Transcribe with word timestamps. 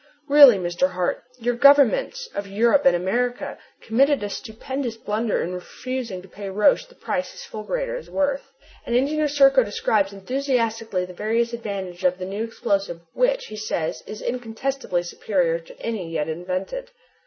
Really, 0.27 0.57
Mr. 0.57 0.89
Hart, 0.89 1.21
your 1.37 1.53
governments 1.53 2.27
of 2.33 2.47
Europe 2.47 2.87
and 2.87 2.95
America 2.95 3.59
committed 3.83 4.23
a 4.23 4.31
stupendous 4.31 4.97
blunder 4.97 5.43
in 5.43 5.53
refusing 5.53 6.23
to 6.23 6.27
pay 6.27 6.49
Roch 6.49 6.87
the 6.89 6.95
price 6.95 7.33
his 7.33 7.43
fulgurator 7.43 7.97
is 7.99 8.09
worth!" 8.09 8.51
And 8.87 8.95
Engineer 8.95 9.27
Serko 9.27 9.63
describes 9.63 10.11
enthusiastically 10.11 11.05
the 11.05 11.13
various 11.13 11.53
advantages 11.53 12.03
of 12.03 12.17
the 12.17 12.25
new 12.25 12.43
explosive 12.43 13.01
which, 13.13 13.45
he 13.45 13.55
says, 13.55 14.01
is 14.07 14.23
incontestably 14.23 15.03
superior 15.03 15.59
to 15.59 15.79
any 15.79 16.11
yet 16.11 16.27
invented. 16.27 16.89